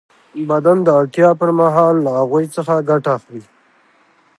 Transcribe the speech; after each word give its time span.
بدن 0.49 0.77
د 0.83 0.87
اړتیا 0.99 1.29
پر 1.39 1.49
مهال 1.59 1.95
له 2.05 2.11
هغوی 2.19 2.45
څخه 2.55 2.85
ګټه 2.89 3.09
اخلي. 3.17 3.43